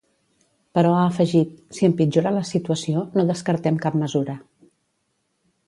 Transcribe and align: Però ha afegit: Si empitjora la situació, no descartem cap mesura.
Però 0.77 0.93
ha 0.93 1.03
afegit: 1.09 1.51
Si 1.79 1.85
empitjora 1.89 2.33
la 2.39 2.43
situació, 2.53 3.05
no 3.19 3.27
descartem 3.33 3.81
cap 3.87 3.99
mesura. 4.07 4.39